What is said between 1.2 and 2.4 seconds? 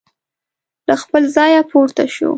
ځایه پورته شو.